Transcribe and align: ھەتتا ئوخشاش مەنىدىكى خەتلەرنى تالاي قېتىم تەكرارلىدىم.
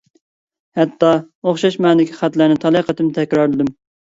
ھەتتا 0.79 1.11
ئوخشاش 1.45 1.77
مەنىدىكى 1.87 2.17
خەتلەرنى 2.23 2.59
تالاي 2.67 2.87
قېتىم 2.89 3.13
تەكرارلىدىم. 3.21 3.75